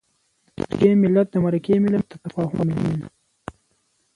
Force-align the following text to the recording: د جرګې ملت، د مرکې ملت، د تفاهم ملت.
د 0.57 0.59
جرګې 0.79 0.91
ملت، 1.03 1.27
د 1.31 1.35
مرکې 1.45 1.75
ملت، 1.85 2.05
د 2.09 2.13
تفاهم 2.23 2.67
ملت. 2.87 3.13